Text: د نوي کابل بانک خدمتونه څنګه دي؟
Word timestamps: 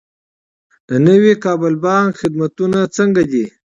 د 0.89 0.91
نوي 1.07 1.33
کابل 1.43 1.73
بانک 1.83 2.11
خدمتونه 2.21 2.79
څنګه 2.97 3.21
دي؟ 3.31 3.45